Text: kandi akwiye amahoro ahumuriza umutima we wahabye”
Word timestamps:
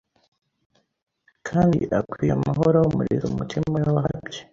kandi 1.47 1.79
akwiye 1.99 2.31
amahoro 2.37 2.75
ahumuriza 2.79 3.25
umutima 3.27 3.67
we 3.75 3.81
wahabye” 3.95 4.39